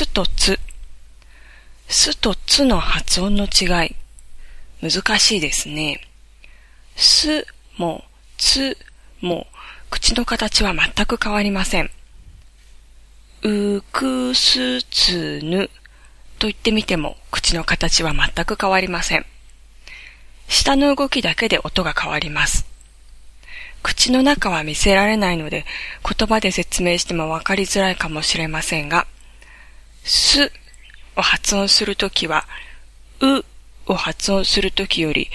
[0.00, 0.58] すとつ。
[1.86, 3.96] すとつの発音の違い。
[4.80, 6.00] 難しいですね。
[6.96, 7.46] す
[7.76, 8.02] も
[8.38, 8.78] つ
[9.20, 9.46] も
[9.90, 11.90] 口の形は全く変わりません。
[13.42, 15.68] うくすつぬ
[16.38, 19.26] と言ってみても口の形は全く変わりません。
[20.48, 22.64] 下の動きだけで音が変わります。
[23.82, 25.66] 口の中は見せられないので
[26.02, 29.06] 言葉で説明してもわかりづらいかもしれませんが、
[30.04, 30.50] す
[31.16, 32.46] を発音するときは、
[33.20, 33.44] う
[33.92, 35.30] を発音するときより、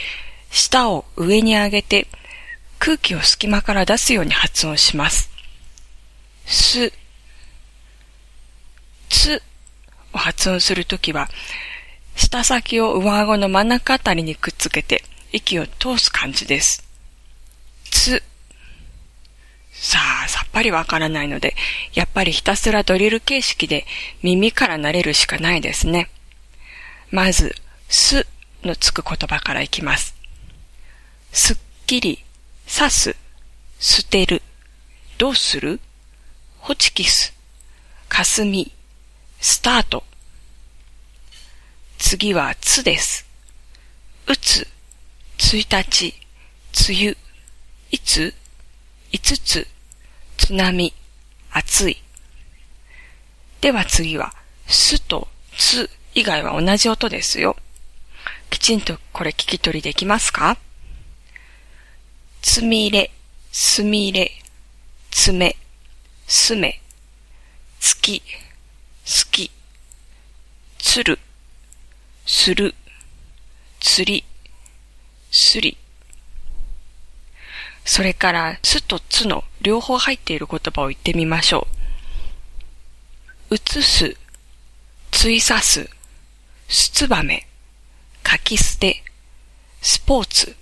[0.51, 2.07] 舌を上に上げて
[2.79, 5.29] 空気を隙間から出すように発音します。
[6.45, 6.93] す、
[9.09, 9.41] つ
[10.13, 11.29] を発音するときは、
[12.15, 16.83] 舌先を上顎の真ん中あたりにくっつけて息を通す感じです。
[17.89, 18.23] つ。
[19.73, 21.55] さあ、さっぱりわからないので、
[21.95, 23.85] やっぱりひたすらドリル形式で
[24.21, 26.09] 耳から慣れるしかないですね。
[27.09, 27.55] まず、
[27.87, 28.27] す
[28.63, 30.13] のつく言葉からいきます。
[31.31, 32.19] すっきり、
[32.67, 33.15] 刺す、
[33.79, 34.41] 捨てる、
[35.17, 35.79] どうする？
[36.59, 37.33] ホチキス、
[38.09, 38.43] かす。
[38.43, 38.71] み、
[39.39, 40.03] スタート。
[41.97, 43.25] 次はつです。
[44.27, 44.67] うつ、
[45.37, 46.13] ついたち、
[46.73, 47.15] つゆ、
[47.91, 48.33] いつ、
[49.11, 49.67] いつつ、
[50.37, 50.93] 津波、
[51.57, 52.01] 暑い。
[53.61, 54.33] では次は、
[54.67, 57.55] すとつ以外は同じ音ですよ。
[58.49, 60.57] きちんとこれ聞き取りできますか？
[62.41, 63.09] つみれ、
[63.53, 64.31] すみれ、
[65.11, 65.55] つめ、
[66.27, 66.81] すめ、
[67.79, 68.21] つき、
[69.05, 69.49] すき、
[70.77, 71.19] つる、
[72.25, 72.75] する、
[73.79, 74.25] つり、
[75.31, 75.77] すり。
[77.85, 81.67] それから、すとつの両方入っている言葉を言ってみましょ
[83.51, 83.55] う。
[83.55, 84.17] 移す、
[85.11, 85.89] ついさす、
[86.67, 87.47] すつばめ、
[88.23, 89.03] かき捨て、
[89.81, 90.55] スポーツ。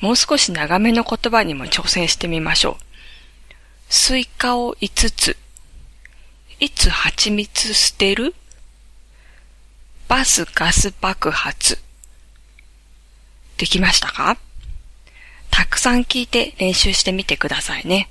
[0.00, 2.84] もう少し長めの言葉にも挑戦してみましょう。
[3.88, 5.36] スイカを5つ。
[6.60, 8.34] いつ蜂蜜捨てる？
[10.06, 11.80] バスガス爆発。
[13.56, 14.38] できましたか？
[15.84, 18.08] さん聞いて練習してみてくださいね。